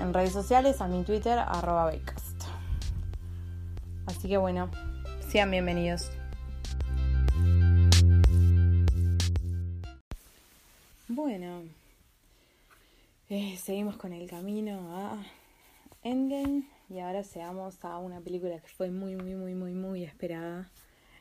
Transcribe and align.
en 0.00 0.12
redes 0.12 0.32
sociales, 0.32 0.80
a 0.80 0.88
mi 0.88 1.02
Twitter, 1.04 1.38
arroba 1.38 1.92
Así 4.06 4.28
que 4.28 4.36
bueno, 4.36 4.70
sean 5.28 5.50
bienvenidos. 5.50 6.10
Bueno, 11.08 11.62
eh, 13.28 13.56
seguimos 13.56 13.96
con 13.96 14.12
el 14.12 14.28
camino 14.28 14.96
a 14.96 15.24
Endgame 16.02 16.64
y 16.88 17.00
ahora 17.00 17.24
seamos 17.24 17.84
a 17.84 17.98
una 17.98 18.20
película 18.20 18.60
que 18.60 18.68
fue 18.68 18.90
muy, 18.90 19.16
muy, 19.16 19.34
muy, 19.34 19.54
muy, 19.54 19.72
muy 19.72 20.04
esperada 20.04 20.70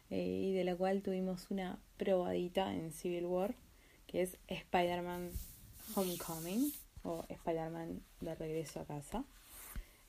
eh, 0.09 0.22
y 0.22 0.53
de 0.53 0.64
la 0.64 0.75
cual 0.75 1.02
tuvimos 1.02 1.50
una 1.50 1.80
probadita 1.97 2.73
en 2.73 2.92
Civil 2.92 3.25
War 3.25 3.56
que 4.08 4.22
es 4.22 4.38
Spider-Man 4.47 5.31
Homecoming 5.95 6.72
o 7.06 7.23
Spider-Man 7.30 8.02
de 8.20 8.36
regreso 8.36 8.81
a 8.81 8.86
casa. 8.86 9.23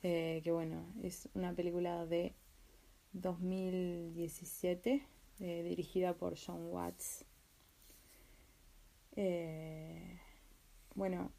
Eh, 0.03 0.41
que 0.43 0.51
bueno, 0.51 0.85
es 1.01 1.29
una 1.33 1.53
película 1.53 2.05
de 2.05 2.33
2017 3.13 5.05
eh, 5.39 5.63
dirigida 5.63 6.13
por 6.13 6.35
John 6.37 6.67
Watts. 6.71 7.23
Eh, 9.15 10.19
bueno, 10.95 11.31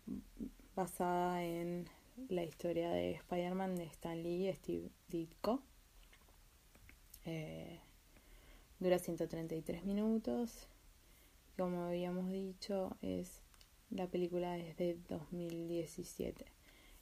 basada 0.74 1.44
en 1.44 1.88
la 2.28 2.44
historia 2.44 2.90
de 2.90 3.12
Spider-Man 3.12 3.76
de 3.76 3.84
Stan 3.84 4.22
Lee 4.22 4.48
y 4.48 4.52
Steve 4.54 4.90
Ditko. 5.08 5.62
dura 8.80 8.98
133 8.98 9.84
minutos 9.84 10.68
como 11.58 11.82
habíamos 11.82 12.30
dicho, 12.30 12.96
es 13.02 13.42
la 13.90 14.06
película 14.06 14.52
desde 14.52 14.96
2017. 15.08 16.44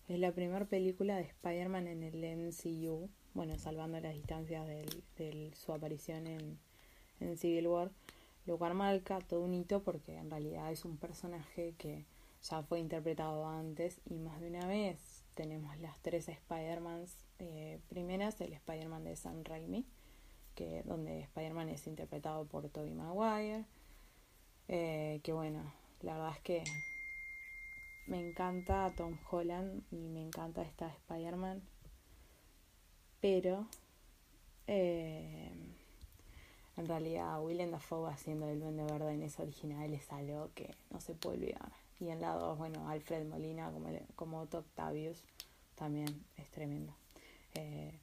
Es 0.08 0.18
la 0.18 0.32
primera 0.32 0.64
película 0.66 1.16
de 1.16 1.22
Spider-Man 1.22 1.88
en 1.88 2.02
el 2.02 2.36
MCU, 2.36 3.08
bueno, 3.34 3.58
salvando 3.58 4.00
las 4.00 4.14
distancias 4.14 4.66
de 4.66 5.52
su 5.54 5.72
aparición 5.72 6.26
en, 6.26 6.58
en 7.20 7.36
Civil 7.36 7.66
War, 7.66 7.90
lo 8.46 8.58
cual 8.58 8.74
marca 8.74 9.18
todo 9.18 9.42
un 9.42 9.54
hito 9.54 9.82
porque 9.82 10.16
en 10.16 10.30
realidad 10.30 10.70
es 10.70 10.84
un 10.84 10.96
personaje 10.96 11.74
que 11.78 12.04
ya 12.42 12.62
fue 12.62 12.80
interpretado 12.80 13.46
antes 13.48 14.00
y 14.08 14.18
más 14.18 14.40
de 14.40 14.48
una 14.48 14.66
vez 14.66 15.24
tenemos 15.34 15.76
las 15.78 16.00
tres 16.00 16.28
Spider-Mans 16.28 17.16
eh, 17.38 17.80
primeras, 17.88 18.40
el 18.40 18.52
Spider-Man 18.52 19.04
de 19.04 19.16
Sam 19.16 19.42
Raimi, 19.44 19.84
que, 20.54 20.82
donde 20.84 21.20
Spider-Man 21.20 21.68
es 21.68 21.86
interpretado 21.86 22.46
por 22.46 22.68
Tobey 22.68 22.94
Maguire, 22.94 23.64
eh, 24.68 25.20
que 25.22 25.32
bueno, 25.32 25.72
la 26.02 26.14
verdad 26.14 26.32
es 26.36 26.42
que 26.42 26.64
me 28.06 28.20
encanta 28.20 28.92
Tom 28.96 29.16
Holland 29.30 29.82
y 29.90 29.96
me 30.08 30.22
encanta 30.22 30.62
esta 30.62 30.88
Spider-Man. 30.88 31.62
Pero 33.20 33.66
eh, 34.66 35.50
en 36.76 36.86
realidad 36.86 37.42
Willem 37.42 37.70
Dafoe 37.70 38.10
haciendo 38.10 38.48
el 38.48 38.60
Duende 38.60 38.84
Verde 38.84 39.14
en 39.14 39.22
esa 39.22 39.42
original 39.42 39.92
es 39.92 40.12
algo 40.12 40.50
que 40.54 40.74
no 40.90 41.00
se 41.00 41.14
puede 41.14 41.38
olvidar. 41.38 41.72
Y 41.98 42.10
en 42.10 42.20
la 42.20 42.34
2, 42.34 42.58
bueno, 42.58 42.88
Alfred 42.88 43.26
Molina 43.26 43.70
como, 43.72 43.88
como 44.14 44.40
Otto 44.40 44.58
Octavius 44.58 45.24
también 45.74 46.24
es 46.36 46.50
tremendo. 46.50 46.94
Eh, 47.54 47.98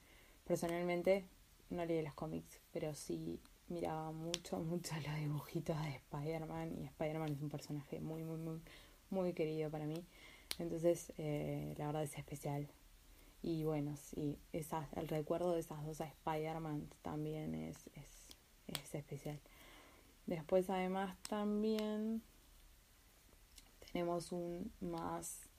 personalmente 0.45 1.25
no 1.69 1.85
leí 1.85 2.01
los 2.01 2.13
cómics, 2.13 2.59
pero 2.71 2.93
sí 2.95 3.39
miraba 3.73 4.11
mucho, 4.11 4.59
mucho 4.59 4.95
los 4.95 5.15
dibujitos 5.15 5.75
de 5.81 5.95
Spider-Man 5.95 6.77
y 6.79 6.85
Spider-Man 6.85 7.33
es 7.33 7.41
un 7.41 7.49
personaje 7.49 7.99
muy, 7.99 8.23
muy, 8.23 8.37
muy, 8.37 8.61
muy 9.09 9.33
querido 9.33 9.69
para 9.69 9.85
mí. 9.85 10.05
Entonces, 10.59 11.11
eh, 11.17 11.73
la 11.77 11.87
verdad 11.87 12.03
es 12.03 12.17
especial. 12.17 12.67
Y 13.41 13.63
bueno, 13.63 13.97
sí, 13.97 14.37
esa, 14.53 14.87
el 14.95 15.07
recuerdo 15.07 15.53
de 15.53 15.59
esas 15.59 15.83
dos 15.85 15.99
Spider-Man 15.99 16.87
también 17.01 17.55
es, 17.55 17.77
es, 17.95 18.37
es 18.67 18.95
especial. 18.95 19.39
Después, 20.27 20.69
además, 20.69 21.17
también 21.27 22.21
tenemos 23.91 24.31
un 24.31 24.71
más, 24.79 25.49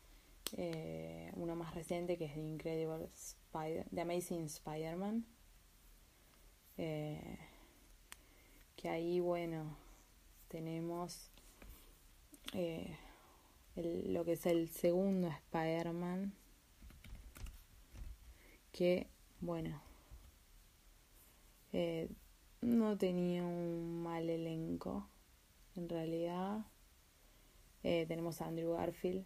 eh, 0.57 1.31
uno 1.35 1.57
más 1.57 1.75
reciente 1.75 2.17
que 2.17 2.27
es 2.27 2.35
The 2.35 2.41
Incredible 2.41 3.09
Spider, 3.13 3.87
The 3.93 4.01
Amazing 4.01 4.45
Spider-Man. 4.45 5.27
Eh, 6.79 7.39
que 8.85 8.91
ahí, 8.91 9.19
bueno, 9.19 9.79
tenemos 10.49 11.31
eh, 12.53 12.99
lo 13.77 14.27
que 14.27 14.33
es 14.33 14.45
el 14.45 14.69
segundo 14.69 15.29
Spider-Man, 15.29 16.35
que, 18.73 19.07
bueno, 19.41 19.81
eh, 21.73 22.11
no 22.61 22.99
tenía 22.99 23.43
un 23.43 24.03
mal 24.03 24.29
elenco, 24.29 25.09
en 25.77 25.89
realidad. 25.89 26.67
Eh, 27.85 28.05
tenemos 28.07 28.43
a 28.43 28.49
Andrew 28.49 28.75
Garfield 28.75 29.25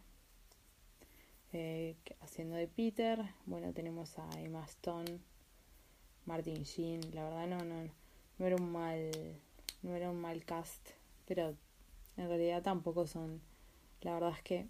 haciendo 2.21 2.55
de 2.55 2.69
Peter. 2.69 3.29
Bueno, 3.45 3.73
tenemos 3.73 4.21
a 4.21 4.41
Emma 4.41 4.65
Stone, 4.67 5.19
Martin 6.27 6.63
Sheen. 6.63 7.13
La 7.13 7.25
verdad, 7.25 7.49
no, 7.49 7.65
no, 7.65 7.91
no 8.39 8.47
era 8.47 8.55
un 8.55 8.71
mal 8.71 9.11
no 9.83 9.95
era 9.95 10.11
un 10.11 10.21
mal 10.21 10.45
cast, 10.45 10.91
pero 11.27 11.55
en 12.17 12.29
realidad 12.29 12.63
tampoco 12.63 13.07
son, 13.07 13.41
la 14.03 14.15
verdad 14.15 14.33
es 14.37 14.43
que 14.43 14.67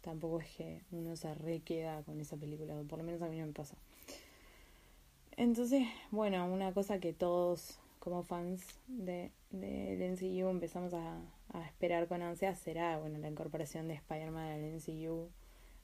tampoco 0.00 0.40
es 0.40 0.50
que 0.56 0.82
uno 0.90 1.16
se 1.16 1.34
requeda 1.34 2.02
con 2.02 2.20
esa 2.20 2.36
película, 2.36 2.74
por 2.88 2.98
lo 2.98 3.04
menos 3.04 3.22
a 3.22 3.28
mí 3.28 3.38
no 3.38 3.46
me 3.46 3.52
pasa. 3.52 3.76
Entonces, 5.36 5.86
bueno, 6.10 6.46
una 6.46 6.72
cosa 6.72 7.00
que 7.00 7.12
todos 7.12 7.78
como 7.98 8.22
fans 8.22 8.78
de, 8.86 9.32
de 9.50 10.06
MCU 10.10 10.48
empezamos 10.48 10.92
a, 10.94 11.20
esperar 11.66 12.08
con 12.08 12.20
ansia 12.20 12.54
será, 12.54 12.98
bueno, 12.98 13.18
la 13.18 13.28
incorporación 13.28 13.88
de 13.88 13.94
Spider-Man 13.94 14.50
al 14.50 14.64
MCU. 14.64 15.30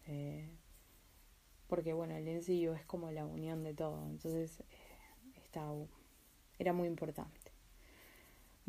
Eh, 0.07 0.49
porque, 1.69 1.93
bueno, 1.93 2.17
el 2.17 2.27
MCU 2.27 2.75
es 2.75 2.85
como 2.85 3.11
la 3.11 3.25
unión 3.25 3.63
de 3.63 3.73
todo, 3.73 4.05
entonces 4.07 4.61
eh, 4.61 4.65
está, 5.45 5.65
era 6.59 6.73
muy 6.73 6.89
importante. 6.89 7.40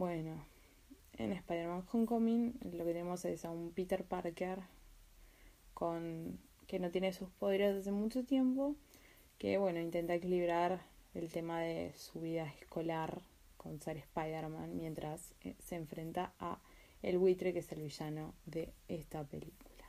Bueno, 0.01 0.43
en 1.19 1.31
Spider-Man 1.31 1.85
Homecoming 1.91 2.57
lo 2.73 2.85
que 2.85 2.93
tenemos 2.93 3.23
es 3.23 3.45
a 3.45 3.51
un 3.51 3.71
Peter 3.71 4.03
Parker 4.03 4.57
con 5.75 6.39
que 6.65 6.79
no 6.79 6.89
tiene 6.89 7.13
sus 7.13 7.29
poderes 7.29 7.75
desde 7.75 7.91
mucho 7.91 8.23
tiempo, 8.23 8.75
que 9.37 9.59
bueno, 9.59 9.79
intenta 9.79 10.15
equilibrar 10.15 10.81
el 11.13 11.31
tema 11.31 11.61
de 11.61 11.93
su 11.95 12.19
vida 12.19 12.47
escolar 12.47 13.21
con 13.57 13.79
ser 13.79 13.97
Spider-Man 13.97 14.75
mientras 14.75 15.35
eh, 15.43 15.53
se 15.59 15.75
enfrenta 15.75 16.33
a 16.39 16.57
el 17.03 17.19
buitre 17.19 17.53
que 17.53 17.59
es 17.59 17.71
el 17.71 17.83
villano 17.83 18.33
de 18.47 18.73
esta 18.87 19.23
película. 19.23 19.85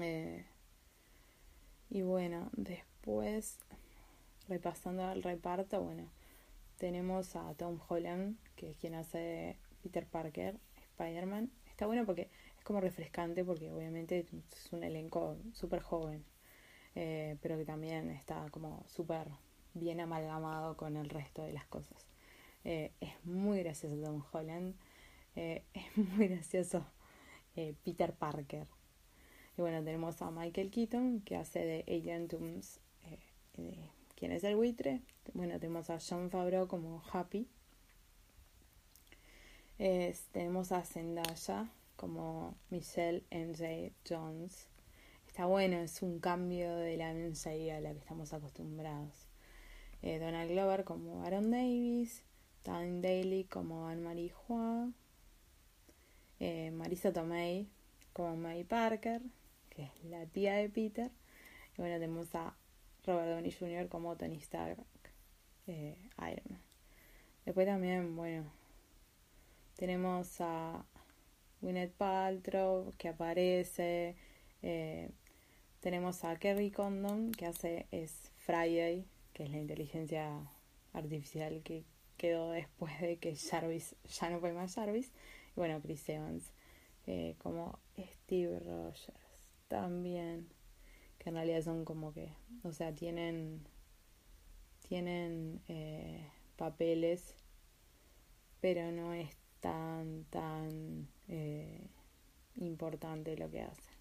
Eh, 0.00 0.44
y 1.90 2.02
bueno, 2.02 2.50
después, 2.52 3.58
repasando 4.46 5.10
el 5.10 5.24
reparto, 5.24 5.82
bueno, 5.82 6.08
tenemos 6.84 7.34
a 7.34 7.54
Tom 7.54 7.80
Holland, 7.88 8.36
que 8.56 8.72
es 8.72 8.76
quien 8.76 8.94
hace 8.94 9.56
Peter 9.82 10.06
Parker, 10.06 10.58
Spider-Man. 10.90 11.50
Está 11.70 11.86
bueno 11.86 12.04
porque 12.04 12.28
es 12.58 12.62
como 12.62 12.78
refrescante, 12.82 13.42
porque 13.42 13.72
obviamente 13.72 14.26
es 14.28 14.70
un 14.70 14.84
elenco 14.84 15.38
súper 15.54 15.80
joven, 15.80 16.26
eh, 16.94 17.38
pero 17.40 17.56
que 17.56 17.64
también 17.64 18.10
está 18.10 18.50
como 18.50 18.84
súper 18.86 19.28
bien 19.72 19.98
amalgamado 19.98 20.76
con 20.76 20.98
el 20.98 21.08
resto 21.08 21.42
de 21.42 21.54
las 21.54 21.64
cosas. 21.64 22.06
Eh, 22.64 22.92
es 23.00 23.14
muy 23.24 23.60
gracioso 23.62 23.96
Tom 24.04 24.22
Holland, 24.30 24.74
eh, 25.36 25.64
es 25.72 25.96
muy 25.96 26.28
gracioso 26.28 26.84
Peter 27.82 28.12
Parker. 28.12 28.66
Y 29.56 29.62
bueno, 29.62 29.82
tenemos 29.82 30.20
a 30.20 30.30
Michael 30.30 30.70
Keaton, 30.70 31.22
que 31.22 31.36
hace 31.36 31.60
de 31.60 31.80
Agent 31.88 32.32
Tooms, 32.32 32.78
quien 34.16 34.32
es 34.32 34.44
el 34.44 34.56
buitre. 34.56 35.02
Bueno, 35.32 35.58
tenemos 35.58 35.90
a 35.90 35.98
John 35.98 36.30
Favreau 36.30 36.68
como 36.68 37.02
Happy. 37.12 37.48
tenemos 40.32 40.72
a 40.72 40.82
Zendaya 40.82 41.70
como 41.96 42.56
Michelle 42.70 43.24
MJ 43.30 43.92
Jones. 44.08 44.68
Está 45.26 45.46
bueno, 45.46 45.78
es 45.78 46.02
un 46.02 46.20
cambio 46.20 46.76
de 46.76 46.96
la 46.96 47.12
MJ 47.12 47.72
a 47.72 47.80
la 47.80 47.92
que 47.92 47.98
estamos 47.98 48.32
acostumbrados. 48.32 49.26
Eh, 50.02 50.18
Donald 50.18 50.50
Glover 50.50 50.84
como 50.84 51.24
Aaron 51.24 51.50
Davis, 51.50 52.22
Time 52.62 53.00
Daly 53.00 53.44
como 53.44 53.88
Anne-Marie 53.88 54.32
Hua, 54.46 54.92
eh, 56.40 56.70
Marisa 56.70 57.12
Tomei 57.12 57.68
como 58.12 58.36
May 58.36 58.64
Parker, 58.64 59.22
que 59.70 59.84
es 59.84 60.04
la 60.04 60.26
tía 60.26 60.54
de 60.54 60.68
Peter. 60.68 61.10
Y 61.76 61.80
bueno, 61.80 61.94
tenemos 61.96 62.34
a 62.34 62.54
Robert 63.06 63.28
Downey 63.28 63.52
Jr. 63.52 63.88
como 63.88 64.16
Tony 64.16 64.36
Stark, 64.36 64.78
eh, 65.66 65.96
Iron 66.18 66.44
Man. 66.48 66.62
Después 67.44 67.66
también, 67.66 68.16
bueno, 68.16 68.50
tenemos 69.76 70.40
a 70.40 70.84
Gwyneth 71.60 71.92
Paltrow 71.92 72.92
que 72.96 73.08
aparece. 73.08 74.16
Eh, 74.62 75.10
tenemos 75.80 76.24
a 76.24 76.36
Kerry 76.36 76.70
Condon 76.70 77.32
que 77.32 77.46
hace 77.46 77.86
es 77.90 78.30
Friday, 78.36 79.06
que 79.34 79.44
es 79.44 79.50
la 79.50 79.58
inteligencia 79.58 80.30
artificial 80.92 81.62
que 81.62 81.84
quedó 82.16 82.50
después 82.52 82.98
de 83.00 83.18
que 83.18 83.36
Jarvis 83.36 83.96
ya 84.08 84.30
no 84.30 84.40
fue 84.40 84.52
más 84.52 84.74
Jarvis. 84.74 85.12
Y 85.56 85.60
bueno, 85.60 85.80
Chris 85.82 86.08
Evans 86.08 86.52
eh, 87.06 87.36
como 87.38 87.78
Steve 87.98 88.58
Rogers 88.60 89.12
también, 89.68 90.48
que 91.24 91.30
en 91.30 91.36
realidad 91.36 91.62
son 91.62 91.84
como 91.84 92.12
que, 92.12 92.28
o 92.62 92.72
sea, 92.72 92.94
tienen 92.94 93.66
tienen 94.86 95.62
eh, 95.68 96.28
papeles, 96.56 97.34
pero 98.60 98.92
no 98.92 99.14
es 99.14 99.34
tan, 99.60 100.24
tan 100.24 101.08
eh, 101.28 101.88
importante 102.56 103.36
lo 103.38 103.50
que 103.50 103.62
hacen. 103.62 103.94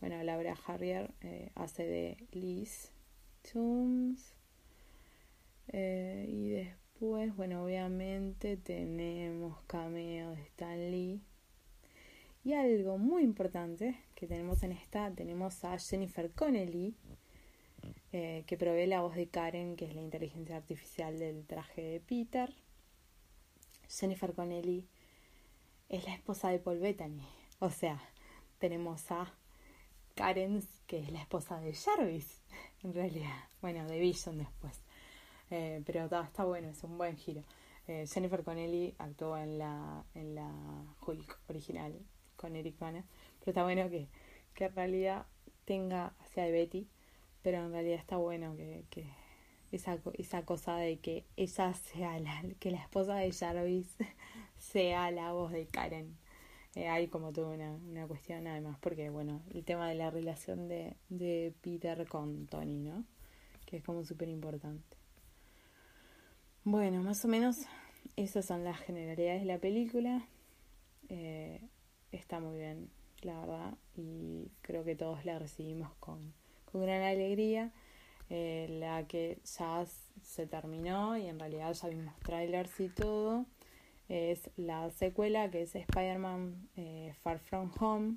Bueno, 0.00 0.22
Laura 0.24 0.56
Harrier 0.66 1.12
eh, 1.22 1.50
hace 1.54 1.86
de 1.86 2.16
Liz 2.32 2.90
Tooms. 3.50 4.34
Eh, 5.68 6.26
y 6.28 6.48
después, 6.48 7.34
bueno, 7.36 7.64
obviamente 7.64 8.56
tenemos 8.56 9.62
cameo 9.66 10.32
de 10.32 10.42
Stan 10.42 10.90
Lee. 10.90 11.22
Y 12.44 12.52
algo 12.52 12.98
muy 12.98 13.22
importante 13.22 13.98
que 14.14 14.26
tenemos 14.26 14.62
en 14.62 14.72
esta, 14.72 15.10
tenemos 15.10 15.64
a 15.64 15.78
Jennifer 15.78 16.30
Connelly, 16.30 16.94
que 18.12 18.56
provee 18.58 18.86
la 18.86 19.00
voz 19.00 19.16
de 19.16 19.28
Karen, 19.28 19.76
que 19.76 19.86
es 19.86 19.94
la 19.94 20.02
inteligencia 20.02 20.56
artificial 20.56 21.18
del 21.18 21.46
traje 21.46 21.82
de 21.82 22.00
Peter. 22.00 22.54
Jennifer 23.88 24.34
Connelly 24.34 24.86
es 25.88 26.04
la 26.04 26.14
esposa 26.14 26.50
de 26.50 26.58
Paul 26.58 26.80
Bettany. 26.80 27.22
O 27.60 27.70
sea, 27.70 28.00
tenemos 28.58 29.10
a 29.10 29.32
Karen, 30.14 30.62
que 30.86 30.98
es 30.98 31.10
la 31.10 31.20
esposa 31.20 31.60
de 31.60 31.72
Jarvis, 31.72 32.42
en 32.82 32.92
realidad. 32.94 33.44
Bueno, 33.62 33.86
de 33.86 33.98
Vision 33.98 34.38
después. 34.38 34.82
Eh, 35.50 35.82
pero 35.86 36.04
está, 36.04 36.44
bueno, 36.44 36.68
es 36.68 36.84
un 36.84 36.98
buen 36.98 37.16
giro. 37.16 37.42
Eh, 37.86 38.06
Jennifer 38.06 38.44
Connelly 38.44 38.94
actuó 38.98 39.36
en 39.36 39.58
la, 39.58 40.04
en 40.14 40.34
la 40.34 40.52
Hulk 41.06 41.40
original 41.48 41.98
con 42.36 42.56
Eric 42.56 42.78
Bana. 42.78 43.04
Pero 43.40 43.50
está 43.50 43.62
bueno 43.62 43.88
que, 43.90 44.08
que 44.54 44.64
en 44.66 44.74
realidad 44.74 45.26
tenga 45.64 46.14
hacia 46.20 46.46
Betty. 46.46 46.88
Pero 47.42 47.58
en 47.58 47.72
realidad 47.72 47.98
está 47.98 48.16
bueno 48.16 48.56
que, 48.56 48.84
que 48.90 49.06
esa, 49.72 49.98
esa 50.14 50.44
cosa 50.44 50.76
de 50.76 50.98
que 50.98 51.24
ella 51.36 51.74
sea 51.74 52.18
la, 52.18 52.42
que 52.60 52.70
la 52.70 52.78
esposa 52.78 53.16
de 53.16 53.32
Jarvis 53.32 53.96
sea 54.56 55.10
la 55.10 55.32
voz 55.32 55.52
de 55.52 55.66
Karen. 55.66 56.16
Eh, 56.74 56.88
hay 56.88 57.06
como 57.08 57.32
toda 57.32 57.54
una, 57.54 57.72
una 57.72 58.06
cuestión 58.06 58.46
además, 58.46 58.78
porque 58.80 59.08
bueno, 59.10 59.42
el 59.52 59.64
tema 59.64 59.88
de 59.88 59.94
la 59.94 60.10
relación 60.10 60.68
de, 60.68 60.96
de 61.08 61.54
Peter 61.60 62.06
con 62.08 62.46
Tony, 62.46 62.80
¿no? 62.80 63.04
Que 63.64 63.76
es 63.76 63.84
como 63.84 64.04
súper 64.04 64.28
importante. 64.28 64.96
Bueno, 66.64 67.02
más 67.02 67.24
o 67.24 67.28
menos 67.28 67.58
esas 68.16 68.46
son 68.46 68.64
las 68.64 68.78
generalidades 68.80 69.40
de 69.42 69.46
la 69.46 69.58
película. 69.58 70.26
Eh, 71.08 71.60
está 72.14 72.40
muy 72.40 72.58
bien, 72.58 72.90
la 73.22 73.40
verdad, 73.40 73.74
y 73.96 74.50
creo 74.62 74.84
que 74.84 74.94
todos 74.94 75.24
la 75.24 75.38
recibimos 75.38 75.92
con, 76.00 76.32
con 76.70 76.82
gran 76.82 77.02
alegría. 77.02 77.72
Eh, 78.30 78.66
la 78.80 79.06
que 79.06 79.38
ya 79.44 79.84
se 80.22 80.46
terminó 80.46 81.16
y 81.18 81.26
en 81.26 81.38
realidad 81.38 81.74
ya 81.74 81.88
vimos 81.88 82.18
trailers 82.20 82.80
y 82.80 82.88
todo 82.88 83.44
es 84.08 84.50
la 84.56 84.90
secuela 84.90 85.50
que 85.50 85.62
es 85.62 85.74
Spider-Man 85.74 86.68
eh, 86.76 87.14
Far 87.22 87.38
From 87.38 87.70
Home. 87.78 88.16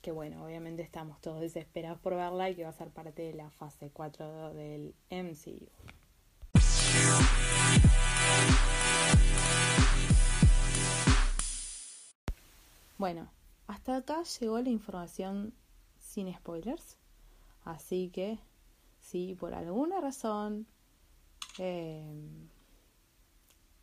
Que 0.00 0.12
bueno, 0.12 0.44
obviamente 0.44 0.82
estamos 0.82 1.20
todos 1.20 1.40
desesperados 1.40 1.98
por 2.00 2.14
verla 2.14 2.48
y 2.50 2.54
que 2.54 2.62
va 2.62 2.70
a 2.70 2.72
ser 2.72 2.90
parte 2.90 3.22
de 3.22 3.34
la 3.34 3.50
fase 3.50 3.90
4 3.90 4.54
del 4.54 4.94
MCU. 5.10 5.68
Bueno, 12.98 13.30
hasta 13.68 13.96
acá 13.96 14.24
llegó 14.24 14.60
la 14.60 14.70
información 14.70 15.54
sin 16.00 16.34
spoilers. 16.34 16.98
Así 17.64 18.10
que, 18.10 18.40
si 18.98 19.36
por 19.36 19.54
alguna 19.54 20.00
razón 20.00 20.66
eh, 21.58 22.02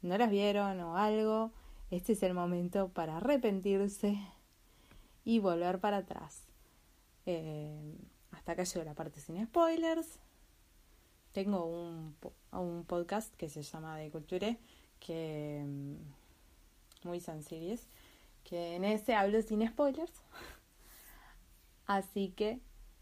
no 0.02 0.18
las 0.18 0.30
vieron 0.30 0.82
o 0.82 0.98
algo, 0.98 1.54
este 1.92 2.12
es 2.12 2.24
el 2.24 2.34
momento 2.34 2.90
para 2.90 3.18
arrepentirse 3.18 4.20
y 5.24 5.40
volver 5.40 5.80
para 5.80 5.98
atrás. 5.98 6.44
Eh, 7.26 7.98
hasta 8.32 8.52
acá 8.52 8.64
llegó 8.64 8.84
la 8.84 8.96
parte 8.96 9.22
sin 9.22 9.42
spoilers. 9.46 10.20
Tengo 11.32 11.66
un, 11.66 12.18
un 12.52 12.84
podcast 12.84 13.34
que 13.36 13.48
se 13.48 13.62
llama 13.62 13.98
De 13.98 14.12
Culture, 14.12 14.60
que 15.00 15.64
mm, 15.66 17.08
muy 17.08 17.22
sencillo 17.22 17.80
que 18.46 18.76
en 18.76 18.86
ese 18.86 19.16
hablo 19.16 19.42
sin 19.42 19.68
spoilers. 19.68 20.14
Así 21.86 22.30
que, 22.30 22.62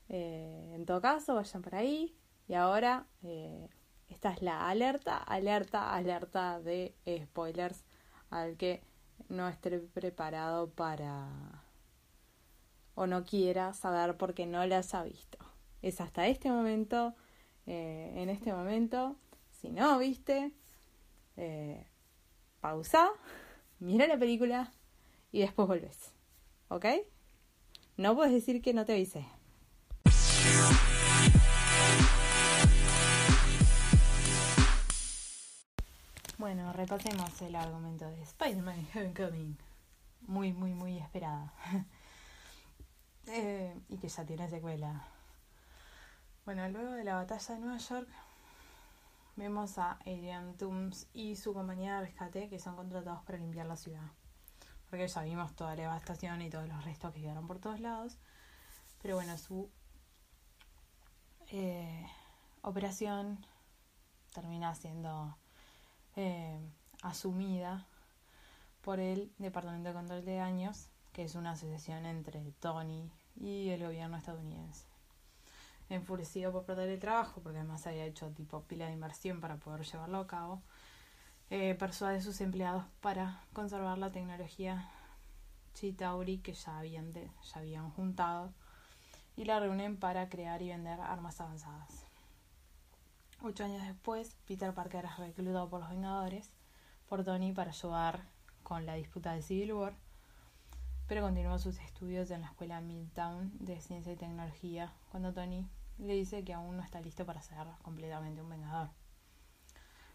eh, 0.09 0.71
en 0.73 0.85
todo 0.85 1.01
caso, 1.01 1.35
vayan 1.35 1.61
por 1.61 1.75
ahí. 1.75 2.17
Y 2.47 2.55
ahora 2.55 3.05
eh, 3.21 3.69
esta 4.09 4.31
es 4.31 4.41
la 4.41 4.67
alerta, 4.67 5.17
alerta, 5.17 5.93
alerta 5.93 6.59
de 6.59 6.95
spoilers 7.25 7.83
al 8.29 8.57
que 8.57 8.81
no 9.29 9.47
esté 9.47 9.79
preparado 9.79 10.71
para 10.71 11.63
o 12.95 13.07
no 13.07 13.23
quiera 13.23 13.73
saber 13.73 14.17
porque 14.17 14.45
no 14.45 14.65
las 14.65 14.93
ha 14.93 15.03
visto. 15.03 15.37
Es 15.81 15.99
hasta 16.01 16.27
este 16.27 16.49
momento, 16.49 17.15
eh, 17.65 18.13
en 18.15 18.29
este 18.29 18.53
momento, 18.53 19.17
si 19.51 19.71
no 19.71 19.97
viste, 19.97 20.53
pausa, 22.61 23.09
mira 23.79 24.07
la 24.07 24.17
película 24.17 24.71
y 25.33 25.41
después 25.41 25.67
volvés. 25.67 26.13
¿Ok? 26.69 26.85
No 27.97 28.15
puedes 28.15 28.31
decir 28.31 28.61
que 28.61 28.73
no 28.73 28.85
te 28.85 28.93
avisé. 28.93 29.25
Bueno, 36.37 36.71
repasemos 36.71 37.41
el 37.41 37.55
argumento 37.55 38.05
de 38.09 38.21
Spider-Man 38.21 38.87
Homecoming. 38.95 39.57
Muy, 40.21 40.53
muy, 40.53 40.73
muy 40.73 40.97
esperada. 40.97 41.53
Eh, 43.25 43.73
y 43.87 43.97
que 43.99 44.09
ya 44.09 44.25
tiene 44.25 44.49
secuela. 44.49 45.07
Bueno, 46.43 46.67
luego 46.67 46.91
de 46.91 47.05
la 47.05 47.15
batalla 47.15 47.55
de 47.55 47.61
Nueva 47.61 47.77
York, 47.77 48.09
vemos 49.37 49.77
a 49.77 49.93
Adrian 50.01 50.57
Toomes 50.57 51.07
y 51.13 51.37
su 51.37 51.53
compañía 51.53 51.95
de 51.95 52.07
rescate 52.07 52.49
que 52.49 52.59
son 52.59 52.75
contratados 52.75 53.23
para 53.23 53.37
limpiar 53.37 53.67
la 53.67 53.77
ciudad. 53.77 54.11
Porque 54.93 55.07
ya 55.07 55.23
vimos 55.23 55.55
toda 55.55 55.71
la 55.71 55.81
devastación 55.81 56.43
y 56.43 56.51
todos 56.51 56.67
los 56.67 56.85
restos 56.85 57.11
que 57.15 57.21
quedaron 57.21 57.47
por 57.47 57.57
todos 57.57 57.79
lados. 57.79 58.19
Pero 59.01 59.15
bueno, 59.15 59.35
su 59.39 59.67
eh, 61.47 62.05
operación 62.61 63.43
termina 64.35 64.75
siendo 64.75 65.35
eh, 66.15 66.59
asumida 67.01 67.87
por 68.83 68.99
el 68.99 69.33
Departamento 69.39 69.89
de 69.89 69.95
Control 69.95 70.25
de 70.25 70.35
Daños, 70.35 70.89
que 71.11 71.23
es 71.23 71.33
una 71.33 71.53
asociación 71.53 72.05
entre 72.05 72.51
Tony 72.59 73.09
y 73.35 73.69
el 73.69 73.81
gobierno 73.81 74.17
estadounidense. 74.17 74.85
Enfurecido 75.89 76.51
por 76.51 76.65
perder 76.65 76.89
el 76.89 76.99
trabajo, 76.99 77.41
porque 77.41 77.57
además 77.57 77.87
había 77.87 78.05
hecho 78.05 78.29
tipo 78.29 78.61
pila 78.65 78.85
de 78.85 78.93
inversión 78.93 79.41
para 79.41 79.57
poder 79.57 79.87
llevarlo 79.87 80.19
a 80.19 80.27
cabo, 80.27 80.61
eh, 81.49 81.75
persuade 81.75 82.17
a 82.17 82.21
sus 82.21 82.41
empleados 82.41 82.85
para 83.01 83.43
conservar 83.53 83.97
la 83.97 84.11
tecnología 84.11 84.89
Chitauri 85.73 86.39
que 86.39 86.53
ya 86.53 86.79
habían, 86.79 87.13
ya 87.13 87.31
habían 87.59 87.89
juntado 87.91 88.53
y 89.35 89.45
la 89.45 89.59
reúnen 89.59 89.97
para 89.97 90.29
crear 90.29 90.61
y 90.61 90.69
vender 90.69 90.99
armas 91.01 91.41
avanzadas. 91.41 92.05
Ocho 93.41 93.65
años 93.65 93.85
después, 93.85 94.35
Peter 94.47 94.73
Parker 94.73 95.05
es 95.05 95.17
reclutado 95.17 95.69
por 95.69 95.81
los 95.81 95.89
Vengadores 95.89 96.53
por 97.09 97.23
Tony 97.23 97.51
para 97.51 97.71
ayudar 97.71 98.25
con 98.63 98.85
la 98.85 98.95
disputa 98.95 99.33
de 99.33 99.41
Civil 99.41 99.73
War, 99.73 99.95
pero 101.07 101.21
continúa 101.21 101.59
sus 101.59 101.77
estudios 101.79 102.31
en 102.31 102.41
la 102.41 102.47
escuela 102.47 102.79
Midtown 102.79 103.51
de 103.59 103.81
Ciencia 103.81 104.13
y 104.13 104.15
Tecnología 104.15 104.93
cuando 105.11 105.33
Tony 105.33 105.67
le 105.97 106.13
dice 106.13 106.43
que 106.43 106.53
aún 106.53 106.77
no 106.77 106.83
está 106.83 107.01
listo 107.01 107.25
para 107.25 107.41
ser 107.41 107.67
completamente 107.81 108.41
un 108.41 108.49
Vengador. 108.49 108.89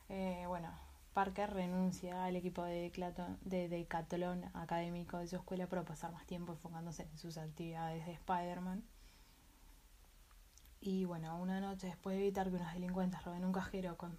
Eh, 0.08 0.44
bueno, 0.48 0.70
Parker 1.18 1.52
renuncia 1.52 2.24
al 2.24 2.36
equipo 2.36 2.62
de, 2.62 2.92
de 3.40 3.68
Decathlon 3.68 4.44
académico 4.54 5.18
de 5.18 5.26
su 5.26 5.34
escuela 5.34 5.66
para 5.66 5.82
pasar 5.82 6.12
más 6.12 6.24
tiempo 6.26 6.52
enfocándose 6.52 7.02
en 7.02 7.18
sus 7.18 7.38
actividades 7.38 8.06
de 8.06 8.12
Spider-Man 8.12 8.84
y 10.80 11.06
bueno, 11.06 11.36
una 11.40 11.60
noche 11.60 11.88
después 11.88 12.14
de 12.14 12.22
evitar 12.22 12.50
que 12.50 12.54
unos 12.54 12.72
delincuentes 12.72 13.20
roben 13.24 13.44
un 13.44 13.50
cajero 13.52 13.96
con, 13.96 14.16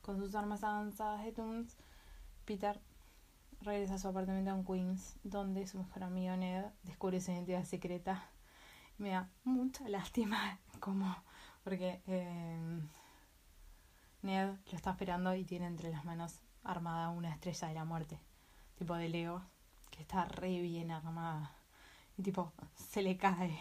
con 0.00 0.16
sus 0.16 0.36
armas 0.36 0.62
avanzadas 0.62 1.24
de 1.24 1.32
Toons, 1.32 1.76
Peter 2.44 2.80
regresa 3.60 3.94
a 3.94 3.98
su 3.98 4.06
apartamento 4.06 4.52
en 4.52 4.64
Queens, 4.64 5.16
donde 5.24 5.66
su 5.66 5.78
mejor 5.78 6.04
amigo 6.04 6.36
Ned 6.36 6.66
descubre 6.84 7.20
su 7.20 7.32
identidad 7.32 7.64
secreta. 7.64 8.28
Me 8.96 9.10
da 9.10 9.28
mucha 9.42 9.88
lástima, 9.88 10.60
como 10.78 11.16
porque 11.64 12.00
eh, 12.06 12.80
Ned 14.22 14.56
lo 14.70 14.76
está 14.76 14.90
esperando 14.92 15.34
y 15.34 15.44
tiene 15.44 15.66
entre 15.66 15.90
las 15.90 16.04
manos 16.04 16.40
armada 16.64 17.10
una 17.10 17.30
estrella 17.30 17.68
de 17.68 17.74
la 17.74 17.84
muerte, 17.84 18.20
tipo 18.76 18.94
de 18.94 19.08
Leo, 19.08 19.42
que 19.90 20.02
está 20.02 20.24
re 20.24 20.60
bien 20.60 20.90
armada. 20.90 21.56
Y 22.16 22.22
tipo, 22.22 22.52
se 22.74 23.02
le 23.02 23.16
cae. 23.16 23.58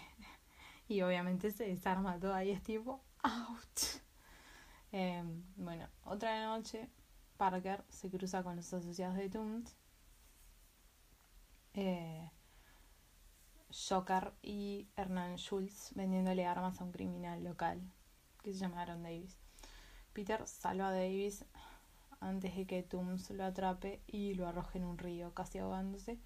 Y 0.88 1.02
obviamente 1.04 1.52
se 1.52 1.68
desarma 1.68 2.20
todo 2.20 2.34
ahí 2.34 2.52
es 2.52 2.62
tipo 2.64 3.02
out 3.24 3.80
em, 4.92 5.44
bueno 5.56 5.88
otra 6.04 6.46
noche 6.46 6.90
Parker 7.38 7.86
se 7.90 8.10
cruza 8.10 8.44
con 8.44 8.56
los 8.56 8.74
asociados 8.74 9.16
de 9.16 9.30
Tooms 9.30 9.76
eh, 11.74 12.30
Joker 13.70 14.34
y 14.42 14.90
Hernán 14.98 15.38
Schultz 15.38 15.94
vendiéndole 15.96 16.46
armas 16.46 16.82
a 16.82 16.84
un 16.84 16.92
criminal 16.92 17.44
local 17.44 17.82
que 18.44 18.52
se 18.54 18.60
llama 18.60 18.82
Aaron 18.82 19.04
Davis 19.04 19.40
Peter 20.14 20.48
salva 20.48 20.90
a 20.90 20.92
Davis 20.92 21.46
antes 22.20 22.56
de 22.56 22.68
que 22.68 22.84
Tooms 22.84 23.30
lo 23.32 23.46
atrape 23.46 24.02
y 24.08 24.34
lo 24.36 24.48
arroje 24.48 24.78
en 24.78 24.86
un 24.86 24.98
río 24.98 25.34
casi 25.34 25.58
ahogándose 25.58 26.20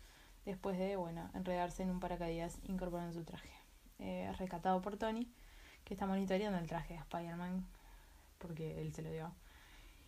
después 0.46 0.78
de 0.78 0.96
bueno 0.96 1.30
enredarse 1.34 1.84
en 1.84 1.90
un 1.90 2.00
paracaídas 2.00 2.60
incorporando 2.64 3.14
su 3.14 3.24
traje 3.24 3.66
eh, 4.00 4.34
rescatado 4.38 4.82
por 4.82 4.98
Tony, 4.98 5.28
que 5.84 5.94
está 5.94 6.06
monitoreando 6.06 6.58
el 6.60 6.68
traje 6.68 6.96
de 6.96 7.00
Spider-Man, 7.00 7.66
porque 8.38 8.82
él 8.82 8.94
se 8.94 9.02
lo 9.02 9.12
dio. 9.12 9.34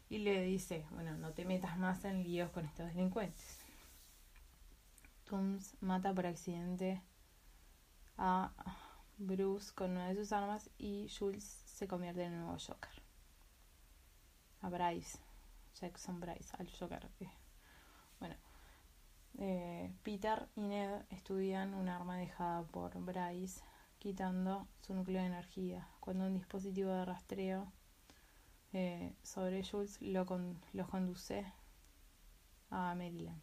Y 0.09 0.19
le 0.19 0.41
dice, 0.41 0.85
bueno, 0.91 1.17
no 1.17 1.33
te 1.33 1.45
metas 1.45 1.77
más 1.77 2.03
en 2.05 2.23
líos 2.23 2.49
con 2.51 2.65
estos 2.65 2.87
delincuentes. 2.87 3.59
Tooms 5.25 5.75
mata 5.81 6.13
por 6.13 6.25
accidente 6.25 7.01
a 8.17 8.51
Bruce 9.17 9.73
con 9.73 9.91
una 9.91 10.07
de 10.07 10.15
sus 10.15 10.31
armas 10.31 10.69
y 10.77 11.09
Jules 11.17 11.43
se 11.65 11.87
convierte 11.87 12.23
en 12.23 12.33
el 12.33 12.39
nuevo 12.39 12.57
Joker. 12.59 12.96
A 14.67 14.69
Bryce, 14.69 15.17
Jackson 15.79 16.19
Bryce, 16.19 16.53
al 16.59 16.69
Joker. 16.69 17.09
Bueno, 18.19 18.35
eh, 19.37 19.93
Peter 20.03 20.49
y 20.57 20.67
Ned 20.67 21.05
estudian 21.09 21.73
un 21.73 21.87
arma 21.87 22.17
dejada 22.17 22.63
por 22.63 22.99
Bryce 22.99 23.63
quitando 23.97 24.67
su 24.81 24.93
núcleo 24.93 25.21
de 25.21 25.27
energía. 25.27 25.87
Cuando 26.01 26.25
un 26.25 26.33
dispositivo 26.33 26.91
de 26.91 27.05
rastreo 27.05 27.71
eh, 28.73 29.15
sobre 29.23 29.63
Jules 29.63 30.01
lo, 30.01 30.25
conduce 30.25 31.45
a 32.69 32.93
Maryland. 32.93 33.41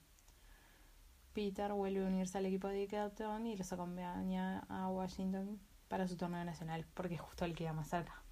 Peter 1.33 1.73
vuelve 1.73 2.04
a 2.04 2.09
unirse 2.09 2.37
al 2.37 2.45
equipo 2.45 2.69
de 2.69 2.81
Decathlon 2.81 3.47
y 3.47 3.57
los 3.57 3.73
acompaña 3.73 4.59
a 4.69 4.90
Washington 4.90 5.59
para 5.88 6.07
su 6.07 6.19
torneo 6.19 6.45
nacional, 6.45 6.85
porque 6.93 7.14
es 7.14 7.23
justo 7.23 7.47
el 7.47 7.54
que 7.54 7.73
más 7.73 7.88
cerca. 7.88 8.24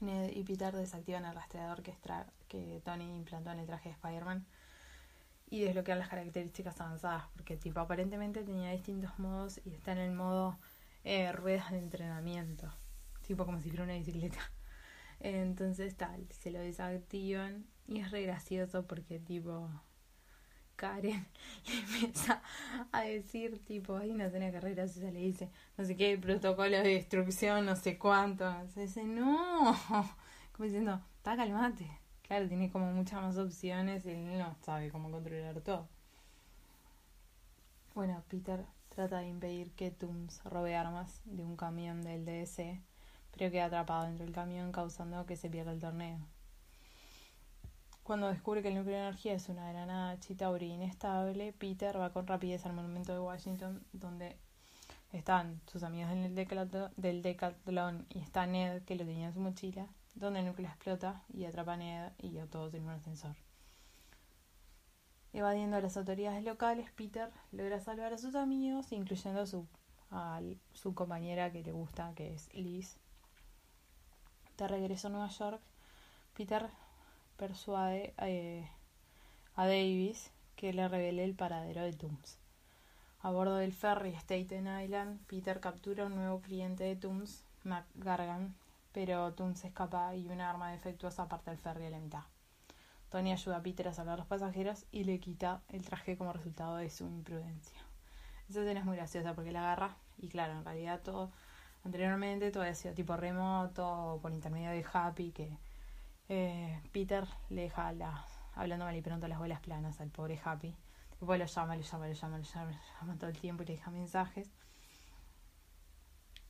Y 0.00 0.44
Peter 0.44 0.74
desactivan 0.74 1.24
el 1.24 1.34
rastreador 1.34 1.82
que, 1.82 1.94
que 2.48 2.80
Tony 2.84 3.16
implantó 3.16 3.50
en 3.50 3.58
el 3.58 3.66
traje 3.66 3.88
de 3.88 3.94
Spider-Man 3.96 4.46
y 5.50 5.60
desbloquean 5.62 5.98
las 5.98 6.08
características 6.08 6.80
avanzadas, 6.80 7.24
porque 7.34 7.56
tipo 7.56 7.80
aparentemente 7.80 8.42
tenía 8.44 8.70
distintos 8.70 9.18
modos 9.18 9.60
y 9.64 9.74
está 9.74 9.92
en 9.92 9.98
el 9.98 10.12
modo 10.12 10.58
eh, 11.04 11.32
ruedas 11.32 11.70
de 11.70 11.78
entrenamiento, 11.78 12.72
tipo 13.26 13.46
como 13.46 13.60
si 13.60 13.68
fuera 13.70 13.84
una 13.84 13.94
bicicleta. 13.94 14.38
Entonces 15.20 15.96
tal, 15.96 16.26
se 16.30 16.50
lo 16.50 16.60
desactivan 16.60 17.66
y 17.86 18.00
es 18.00 18.10
re 18.10 18.22
gracioso 18.22 18.86
porque 18.86 19.18
tipo 19.18 19.70
Karen 20.78 21.26
le 21.66 21.78
empieza 21.80 22.40
a 22.92 23.00
decir 23.02 23.62
tipo, 23.64 23.96
hay 23.96 24.10
una 24.10 24.26
escena 24.26 24.52
que 24.52 24.60
re 24.60 24.74
graciosa 24.74 25.10
le 25.10 25.18
dice, 25.18 25.50
no 25.76 25.84
sé 25.84 25.96
qué, 25.96 26.16
protocolo 26.16 26.76
de 26.78 26.94
destrucción, 26.94 27.66
no 27.66 27.74
sé 27.74 27.98
cuánto. 27.98 28.48
Entonces 28.48 28.94
dice, 28.94 29.04
no, 29.04 29.76
como 30.52 30.64
diciendo, 30.64 31.02
está 31.16 31.36
calmate. 31.36 31.90
Claro, 32.22 32.46
tiene 32.46 32.70
como 32.70 32.92
muchas 32.92 33.20
más 33.20 33.36
opciones 33.38 34.06
y 34.06 34.10
él 34.10 34.38
no 34.38 34.54
sabe 34.62 34.90
cómo 34.90 35.10
controlar 35.10 35.60
todo. 35.62 35.88
Bueno, 37.94 38.22
Peter 38.28 38.64
trata 38.94 39.18
de 39.18 39.28
impedir 39.28 39.72
que 39.72 39.90
Tooms 39.90 40.44
robe 40.44 40.76
armas 40.76 41.22
de 41.24 41.42
un 41.42 41.56
camión 41.56 42.02
del 42.02 42.24
DS, 42.24 42.80
pero 43.32 43.50
queda 43.50 43.64
atrapado 43.64 44.04
dentro 44.04 44.24
del 44.24 44.34
camión 44.34 44.70
causando 44.70 45.26
que 45.26 45.36
se 45.36 45.50
pierda 45.50 45.72
el 45.72 45.80
torneo. 45.80 46.18
Cuando 48.08 48.28
descubre 48.28 48.62
que 48.62 48.68
el 48.68 48.74
núcleo 48.74 48.96
de 48.96 49.02
energía 49.02 49.34
es 49.34 49.50
una 49.50 49.70
granada 49.70 50.18
Chitauri 50.18 50.64
inestable, 50.64 51.52
Peter 51.52 52.00
va 52.00 52.10
con 52.10 52.26
rapidez 52.26 52.64
al 52.64 52.72
monumento 52.72 53.12
de 53.12 53.20
Washington 53.20 53.84
donde 53.92 54.38
están 55.12 55.60
sus 55.66 55.82
amigos 55.82 56.12
del 56.12 56.34
Decathlon, 56.34 56.90
del 56.96 57.20
Decathlon 57.20 58.06
y 58.08 58.20
está 58.20 58.46
Ned 58.46 58.82
que 58.84 58.96
lo 58.96 59.04
tenía 59.04 59.26
en 59.26 59.34
su 59.34 59.40
mochila, 59.40 59.88
donde 60.14 60.40
el 60.40 60.46
núcleo 60.46 60.68
explota 60.68 61.22
y 61.34 61.44
atrapa 61.44 61.74
a 61.74 61.76
Ned 61.76 62.12
y 62.16 62.38
a 62.38 62.46
todos 62.46 62.72
en 62.72 62.84
un 62.84 62.92
ascensor. 62.92 63.36
Evadiendo 65.34 65.76
a 65.76 65.82
las 65.82 65.98
autoridades 65.98 66.42
locales, 66.44 66.90
Peter 66.92 67.30
logra 67.52 67.78
salvar 67.78 68.14
a 68.14 68.16
sus 68.16 68.34
amigos, 68.36 68.90
incluyendo 68.90 69.42
a 69.42 69.46
su, 69.46 69.66
a 70.10 70.40
su 70.72 70.94
compañera 70.94 71.52
que 71.52 71.62
le 71.62 71.72
gusta, 71.72 72.14
que 72.16 72.32
es 72.32 72.48
Liz. 72.54 72.96
De 74.56 74.66
regreso 74.66 75.08
a 75.08 75.10
Nueva 75.10 75.28
York, 75.28 75.60
Peter 76.34 76.70
persuade 77.38 78.12
eh, 78.18 78.68
a 79.54 79.66
Davis 79.66 80.30
que 80.56 80.72
le 80.72 80.88
revele 80.88 81.24
el 81.24 81.34
paradero 81.34 81.82
de 81.82 81.92
Tooms. 81.92 82.38
A 83.20 83.30
bordo 83.30 83.56
del 83.56 83.72
ferry 83.72 84.14
Staten 84.14 84.66
Island, 84.66 85.20
Peter 85.26 85.60
captura 85.60 86.06
un 86.06 86.16
nuevo 86.16 86.40
cliente 86.40 86.84
de 86.84 86.96
Tooms, 86.96 87.44
McGargan, 87.64 88.54
pero 88.92 89.32
Tooms 89.34 89.64
escapa 89.64 90.14
y 90.14 90.26
una 90.28 90.50
arma 90.50 90.72
defectuosa 90.72 91.28
parte 91.28 91.50
el 91.50 91.58
ferry 91.58 91.86
a 91.86 91.90
la 91.90 92.00
mitad. 92.00 92.24
Tony 93.08 93.32
ayuda 93.32 93.56
a 93.56 93.62
Peter 93.62 93.88
a 93.88 93.94
salvar 93.94 94.14
a 94.14 94.18
los 94.18 94.26
pasajeros 94.26 94.84
y 94.90 95.04
le 95.04 95.18
quita 95.18 95.62
el 95.68 95.82
traje 95.82 96.18
como 96.18 96.32
resultado 96.32 96.76
de 96.76 96.90
su 96.90 97.04
imprudencia. 97.04 97.78
Esa 98.50 98.60
escena 98.60 98.80
es 98.80 98.86
muy 98.86 98.96
graciosa 98.96 99.34
porque 99.34 99.52
la 99.52 99.60
agarra 99.60 99.96
y 100.18 100.28
claro, 100.28 100.54
en 100.54 100.64
realidad 100.64 101.00
todo 101.02 101.30
anteriormente 101.84 102.50
todo 102.50 102.64
había 102.64 102.74
sido 102.74 102.94
tipo 102.94 103.16
remoto 103.16 104.18
por 104.20 104.32
intermedio 104.32 104.70
de 104.70 104.84
Happy 104.92 105.30
que 105.30 105.56
eh, 106.28 106.80
Peter 106.92 107.26
le 107.48 107.62
deja 107.62 107.92
la, 107.92 108.24
hablando 108.54 108.84
mal 108.84 108.96
y 108.96 109.02
pronto 109.02 109.28
las 109.28 109.38
bolas 109.38 109.60
planas 109.60 110.00
al 110.00 110.10
pobre 110.10 110.40
Happy. 110.42 110.74
Después 111.10 111.38
lo 111.38 111.46
llama, 111.46 111.76
lo 111.76 111.82
llama, 111.82 112.06
lo 112.06 112.12
llama, 112.12 112.38
lo 112.38 112.44
llama, 112.44 113.18
todo 113.18 113.30
el 113.30 113.38
tiempo 113.38 113.62
y 113.62 113.66
le 113.66 113.72
deja 113.74 113.90
mensajes. 113.90 114.50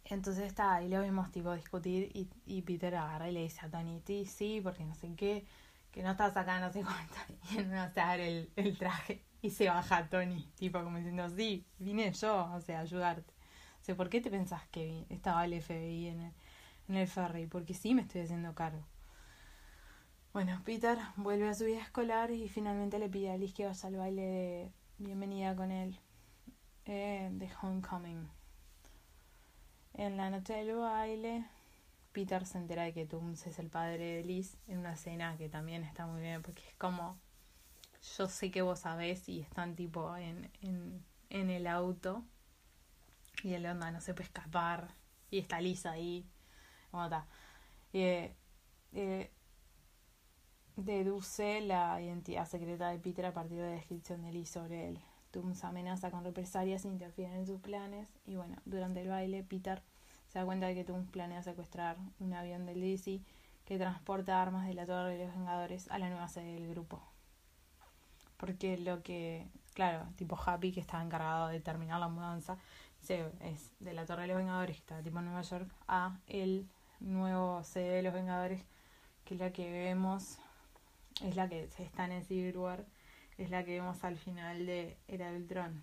Entonces 0.05 0.45
está 0.45 0.75
ahí 0.75 0.89
lo 0.89 1.01
vemos 1.01 1.31
tipo 1.31 1.53
discutir 1.55 2.11
y, 2.15 2.29
y 2.47 2.63
Peter 2.63 2.95
agarra 2.97 3.29
y 3.29 3.33
le 3.33 3.43
dice 3.43 3.67
a 3.67 3.71
Tony, 3.71 4.01
sí, 4.27 4.61
porque 4.63 4.85
no 4.85 4.95
sé 4.95 5.15
qué, 5.15 5.47
que 5.93 6.03
no 6.03 6.13
estás 6.13 6.37
acá, 6.37 6.61
no 6.61 6.73
sé 6.73 6.83
cuánto. 6.83 7.17
Y 7.53 7.65
no 7.65 7.81
hace 7.81 8.01
dar 8.01 8.21
el, 8.21 8.51
el 8.57 8.79
traje 8.79 9.23
y 9.43 9.51
se 9.51 9.69
baja 9.69 10.09
Tony, 10.09 10.51
tipo 10.57 10.83
como 10.83 10.97
diciendo, 10.97 11.29
sí, 11.29 11.65
vine 11.79 12.13
yo, 12.13 12.51
o 12.55 12.61
sea, 12.61 12.81
ayudarte. 12.81 13.33
O 13.81 13.85
sea, 13.85 13.97
¿por 13.97 14.09
qué 14.09 14.21
te 14.21 14.31
pensás 14.31 14.67
que 14.69 15.07
estaba 15.09 15.45
el 15.45 15.61
FBI 15.61 16.09
en 16.09 16.21
el, 16.21 16.33
en 16.89 16.95
el 16.97 17.07
ferry? 17.07 17.47
Porque 17.47 17.75
sí 17.75 17.95
me 17.95 18.03
estoy 18.03 18.23
haciendo 18.23 18.55
cargo. 18.55 18.85
Bueno, 20.39 20.63
Peter 20.65 20.97
vuelve 21.17 21.49
a 21.49 21.55
su 21.55 21.65
vida 21.65 21.81
escolar 21.81 22.31
y 22.31 22.49
finalmente 22.49 23.01
le 23.01 23.09
pide 23.09 23.33
a 23.33 23.37
Liz 23.37 23.53
que 23.53 23.67
vaya 23.67 23.89
al 23.89 23.97
baile 23.97 24.23
de 24.23 24.73
bienvenida 24.99 25.57
con 25.57 25.73
él 25.73 25.99
eh, 26.85 27.29
de 27.33 27.51
Homecoming. 27.61 28.29
En 29.95 30.17
la 30.17 30.31
noche 30.31 30.53
del 30.53 30.77
baile, 30.77 31.45
Peter 32.13 32.47
se 32.47 32.59
entera 32.59 32.85
de 32.85 32.93
que 32.93 33.05
Tooms 33.05 33.49
es 33.49 33.59
el 33.59 33.69
padre 33.69 34.15
de 34.15 34.23
Liz 34.23 34.57
en 34.69 34.79
una 34.79 34.93
escena 34.93 35.37
que 35.37 35.49
también 35.49 35.83
está 35.83 36.07
muy 36.07 36.21
bien 36.21 36.41
porque 36.41 36.63
es 36.69 36.75
como 36.77 37.19
yo 38.17 38.29
sé 38.29 38.53
que 38.53 38.63
vos 38.63 38.79
sabés 38.79 39.29
y 39.29 39.41
están 39.41 39.75
tipo 39.75 40.17
en, 40.17 40.53
en, 40.63 41.05
en 41.31 41.51
el 41.51 41.67
auto 41.67 42.23
y 43.43 43.55
el 43.55 43.67
onda 43.67 43.91
no 43.91 44.01
se 44.01 44.15
puede 44.15 44.27
escapar 44.27 44.95
y 45.33 45.41
está 45.41 45.61
Liz 45.61 45.85
ahí. 45.85 46.25
¿Cómo 46.93 47.07
está? 47.07 47.27
Eh, 47.93 48.37
eh, 48.93 49.33
deduce 50.79 51.61
la 51.61 52.01
identidad 52.01 52.47
secreta 52.47 52.89
de 52.89 52.99
Peter 52.99 53.27
a 53.27 53.35
partir 53.35 53.57
de 53.59 53.65
la 53.65 53.73
descripción 53.73 54.23
de 54.23 54.33
Liz 54.33 54.49
sobre 54.49 54.89
él. 54.89 54.99
Tooms 55.33 55.65
amenaza 55.65 56.11
con 56.11 56.25
represalias 56.25 56.85
e 56.85 56.89
interfiere 56.89 57.35
en 57.35 57.47
sus 57.47 57.61
planes. 57.61 58.09
Y 58.27 58.37
bueno, 58.37 58.57
durante 58.65 59.01
el 59.01 59.09
baile, 59.09 59.43
Peter 59.43 59.83
se 60.29 60.39
da 60.39 60.45
cuenta 60.45 60.67
de 60.67 60.75
que 60.75 60.85
Tooms 60.85 61.11
planea 61.11 61.43
secuestrar 61.43 61.97
un 62.21 62.33
avión 62.33 62.65
del 62.65 62.81
DC 62.81 63.21
que 63.65 63.77
transporta 63.77 64.41
armas 64.41 64.67
de 64.67 64.75
la 64.75 64.87
Torre 64.87 65.19
de 65.19 65.27
los 65.27 65.35
Vengadores 65.35 65.91
a 65.91 65.99
la 65.99 66.09
nueva 66.09 66.29
sede 66.29 66.55
del 66.55 66.69
grupo. 66.69 67.03
Porque 68.37 68.79
lo 68.79 69.03
que, 69.03 69.49
claro, 69.75 70.07
tipo 70.17 70.39
Happy, 70.41 70.71
que 70.71 70.81
está 70.81 71.03
encargado 71.03 71.49
de 71.49 71.61
terminar 71.61 71.99
la 71.99 72.09
mudanza, 72.09 72.57
es 73.09 73.73
de 73.81 73.93
la 73.93 74.07
Torre 74.07 74.23
de 74.23 74.29
los 74.29 74.37
Vengadores, 74.37 74.77
que 74.77 74.81
está 74.81 75.03
tipo 75.03 75.19
en 75.19 75.25
Nueva 75.25 75.43
York, 75.43 75.69
a 75.89 76.19
el 76.29 76.69
nuevo 77.01 77.65
sede 77.65 77.97
de 77.97 78.03
los 78.03 78.15
Vengadores, 78.15 78.63
que 79.25 79.35
es 79.35 79.41
la 79.41 79.53
que 79.53 79.71
vemos 79.71 80.39
es 81.23 81.37
la 81.37 81.49
que 81.49 81.65
está 81.79 82.05
en 82.05 82.13
el 82.13 82.25
Civil 82.25 82.57
War, 82.57 82.87
es 83.37 83.51
la 83.51 83.65
que 83.65 83.79
vemos 83.79 84.03
al 84.05 84.17
final 84.17 84.67
de 84.67 84.99
Era 85.09 85.31
del 85.33 85.47
Tron. 85.47 85.83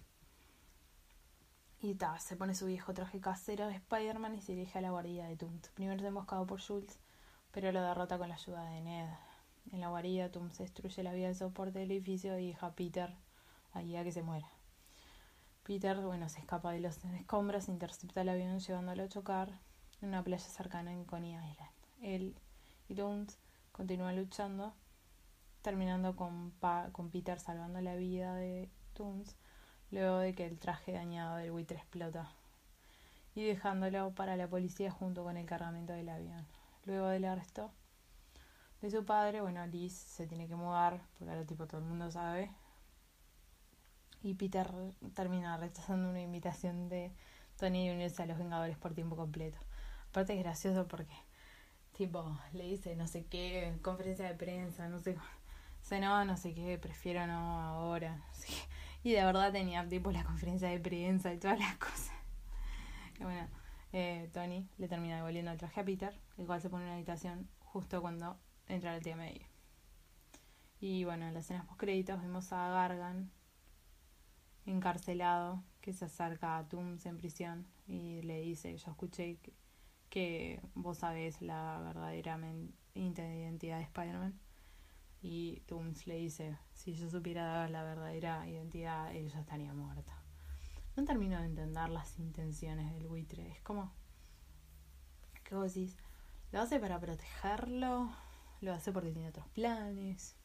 Y 1.81 1.95
ta, 1.95 2.17
se 2.19 2.35
pone 2.35 2.55
su 2.55 2.65
viejo 2.65 2.93
traje 2.93 3.19
casero 3.19 3.67
de 3.67 3.75
Spider-Man 3.75 4.35
y 4.35 4.41
se 4.41 4.53
dirige 4.53 4.79
a 4.79 4.81
la 4.81 4.91
guarida 4.91 5.27
de 5.27 5.35
Tumt. 5.35 5.67
Primero 5.69 5.99
es 5.99 6.05
emboscado 6.05 6.45
por 6.47 6.61
Jules, 6.61 6.99
pero 7.51 7.71
lo 7.71 7.81
derrota 7.81 8.17
con 8.17 8.29
la 8.29 8.35
ayuda 8.35 8.69
de 8.69 8.81
Ned. 8.81 9.09
En 9.71 9.81
la 9.81 9.89
guarida, 9.89 10.29
se 10.51 10.63
destruye 10.63 11.03
la 11.03 11.13
vía 11.13 11.27
de 11.27 11.35
soporte 11.35 11.79
del 11.79 11.91
edificio 11.91 12.37
y 12.39 12.47
deja 12.47 12.67
a 12.67 12.75
Peter 12.75 13.13
ahí 13.73 13.95
a 13.95 14.03
que 14.03 14.11
se 14.11 14.23
muera. 14.23 14.49
Peter, 15.63 15.99
bueno, 15.99 16.29
se 16.29 16.39
escapa 16.39 16.71
de 16.71 16.79
los 16.79 17.03
escombros, 17.03 17.67
intercepta 17.67 18.21
el 18.21 18.29
avión 18.29 18.59
llevándolo 18.59 19.03
a 19.03 19.09
chocar 19.09 19.49
en 20.01 20.09
una 20.09 20.23
playa 20.23 20.47
cercana 20.47 20.93
en 20.93 21.05
Coney 21.05 21.33
Island. 21.33 21.71
Él 22.01 22.35
y 22.87 22.95
Tumt 22.95 23.31
continúan 23.71 24.15
luchando 24.15 24.73
terminando 25.65 26.15
con, 26.15 26.53
con 26.91 27.09
Peter 27.09 27.39
salvando 27.39 27.81
la 27.81 27.95
vida 27.95 28.35
de 28.35 28.69
Toons 28.93 29.35
luego 29.89 30.19
de 30.19 30.35
que 30.35 30.45
el 30.45 30.59
traje 30.59 30.91
dañado 30.91 31.37
del 31.37 31.51
buitre 31.51 31.77
explota 31.77 32.31
y 33.33 33.43
dejándolo 33.43 34.11
para 34.11 34.37
la 34.37 34.47
policía 34.47 34.91
junto 34.91 35.23
con 35.23 35.37
el 35.37 35.47
cargamento 35.47 35.93
del 35.93 36.09
avión. 36.09 36.45
Luego 36.85 37.07
del 37.07 37.25
arresto 37.25 37.71
de 38.83 38.91
su 38.91 39.03
padre, 39.05 39.41
bueno, 39.41 39.65
Liz 39.65 39.93
se 39.93 40.27
tiene 40.27 40.47
que 40.47 40.55
mudar, 40.55 41.01
porque 41.17 41.31
ahora 41.33 41.47
tipo 41.47 41.65
todo 41.65 41.81
el 41.81 41.87
mundo 41.87 42.11
sabe. 42.11 42.51
Y 44.21 44.35
Peter 44.35 44.71
termina 45.15 45.57
rechazando 45.57 46.11
una 46.11 46.21
invitación 46.21 46.89
de 46.89 47.11
Tony 47.57 47.87
de 47.87 47.95
unirse 47.95 48.21
a 48.21 48.27
los 48.27 48.37
Vengadores 48.37 48.77
por 48.77 48.93
tiempo 48.93 49.15
completo. 49.15 49.57
Aparte 50.11 50.33
es 50.33 50.39
gracioso 50.43 50.87
porque 50.87 51.15
tipo 51.97 52.37
le 52.53 52.65
dice 52.65 52.95
no 52.95 53.07
sé 53.07 53.25
qué, 53.25 53.75
conferencia 53.81 54.27
de 54.27 54.35
prensa, 54.35 54.87
no 54.89 54.99
sé 54.99 55.17
sé 55.85 55.99
no, 55.99 56.25
no 56.25 56.35
sé 56.35 56.55
qué, 56.55 56.79
prefiero 56.79 57.27
no 57.27 57.61
ahora. 57.61 58.21
Y 59.03 59.11
de 59.11 59.23
verdad 59.23 59.51
tenía 59.51 59.87
tipo 59.87 60.11
la 60.11 60.23
conferencia 60.23 60.67
de 60.67 60.79
prensa 60.79 61.31
y 61.31 61.37
todas 61.37 61.59
las 61.59 61.75
cosas. 61.77 62.11
Bueno, 63.19 63.47
eh, 63.93 64.31
Tony 64.33 64.67
le 64.79 64.87
termina 64.87 65.17
devolviendo 65.17 65.51
el 65.51 65.59
traje 65.59 65.79
a 65.79 65.85
Peter, 65.85 66.19
el 66.39 66.47
cual 66.47 66.59
se 66.59 66.71
pone 66.71 66.85
en 66.85 66.89
la 66.89 66.95
habitación 66.95 67.47
justo 67.59 68.01
cuando 68.01 68.39
entra 68.67 68.95
el 68.95 69.03
tía. 69.03 69.15
Y 70.79 71.03
bueno, 71.03 71.27
en 71.27 71.35
las 71.35 71.45
escenas 71.45 71.67
post 71.67 71.79
créditos 71.79 72.19
vemos 72.19 72.51
a 72.51 72.67
Gargan 72.69 73.29
encarcelado 74.65 75.63
que 75.81 75.93
se 75.93 76.05
acerca 76.05 76.57
a 76.57 76.67
Tooms 76.67 77.05
en 77.05 77.19
prisión 77.19 77.67
y 77.85 78.23
le 78.23 78.41
dice, 78.41 78.75
yo 78.75 78.89
escuché 78.89 79.37
que, 79.37 79.53
que 80.09 80.61
vos 80.73 80.97
sabés 80.97 81.43
la 81.43 81.79
verdadera 81.79 82.39
identidad 82.95 83.77
de 83.77 83.83
Spider-Man 83.83 84.44
y 85.25 85.63
Tooms 85.65 86.05
le 86.05 86.17
dice, 86.17 86.55
si 86.71 86.93
yo 86.93 87.09
supiera 87.09 87.67
la 87.67 87.83
verdadera 87.83 88.47
identidad, 88.47 89.11
ella 89.11 89.39
estaría 89.39 89.73
muerta. 89.73 90.21
No 90.95 91.03
termino 91.03 91.39
de 91.39 91.45
entender 91.45 91.89
las 91.89 92.19
intenciones 92.19 92.93
del 92.93 93.07
buitre. 93.07 93.49
Es 93.49 93.59
como, 93.61 93.91
¿qué 95.43 95.55
vos 95.55 95.73
decís? 95.73 95.97
¿Lo 96.51 96.61
hace 96.61 96.79
para 96.79 96.99
protegerlo? 96.99 98.11
¿Lo 98.61 98.71
hace 98.71 98.91
porque 98.91 99.11
tiene 99.11 99.29
otros 99.29 99.47
planes? 99.47 100.35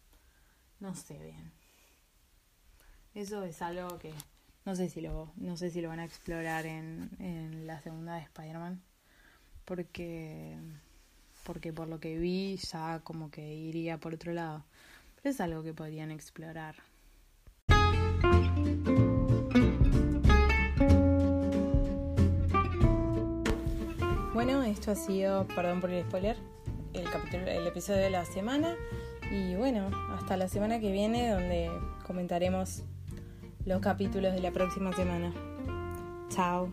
No 0.78 0.94
sé 0.94 1.18
bien. 1.18 1.52
Eso 3.14 3.44
es 3.44 3.60
algo 3.60 3.98
que 3.98 4.14
no 4.64 4.74
sé 4.76 4.88
si 4.88 5.02
lo, 5.02 5.30
no 5.36 5.58
sé 5.58 5.68
si 5.68 5.82
lo 5.82 5.90
van 5.90 6.00
a 6.00 6.06
explorar 6.06 6.64
en, 6.64 7.10
en 7.18 7.66
la 7.66 7.82
segunda 7.82 8.14
de 8.14 8.22
Spider-Man. 8.22 8.82
Porque 9.66 10.58
porque 11.44 11.72
por 11.72 11.88
lo 11.88 12.00
que 12.00 12.18
vi 12.18 12.56
ya 12.56 13.00
como 13.04 13.30
que 13.30 13.54
iría 13.54 13.98
por 13.98 14.14
otro 14.14 14.32
lado. 14.32 14.64
Pero 15.16 15.34
es 15.34 15.40
algo 15.40 15.62
que 15.62 15.74
podrían 15.74 16.10
explorar. 16.10 16.76
Bueno, 24.32 24.62
esto 24.62 24.92
ha 24.92 24.94
sido, 24.94 25.46
perdón 25.48 25.80
por 25.82 25.90
el 25.90 26.02
spoiler, 26.04 26.36
el, 26.94 27.10
capítulo, 27.10 27.46
el 27.46 27.66
episodio 27.66 28.00
de 28.00 28.10
la 28.10 28.24
semana. 28.24 28.74
Y 29.30 29.54
bueno, 29.54 29.90
hasta 30.14 30.36
la 30.36 30.48
semana 30.48 30.80
que 30.80 30.90
viene 30.90 31.30
donde 31.30 31.70
comentaremos 32.06 32.82
los 33.66 33.80
capítulos 33.80 34.32
de 34.32 34.40
la 34.40 34.50
próxima 34.50 34.92
semana. 34.94 35.32
Chao. 36.30 36.72